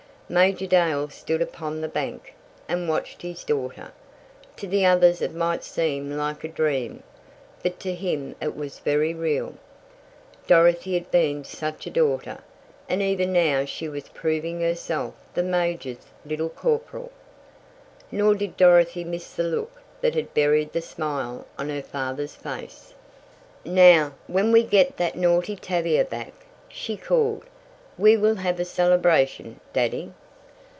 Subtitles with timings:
[0.31, 2.33] Major Dale stood upon the bank,
[2.69, 3.91] and watched his daughter.
[4.55, 7.03] To the others it might seem like a dream,
[7.61, 9.55] but to him it was very real.
[10.47, 12.37] Dorothy had been such a daughter,
[12.87, 17.11] and even now she was proving herself the Major's "little corporal."
[18.09, 22.93] Nor did Dorothy miss the look that had buried the smile on her father's face.
[23.65, 26.31] "Now, when we get that naughty Tavia back,"
[26.69, 27.43] she called,
[27.97, 30.13] "we will have a celebration, Daddy."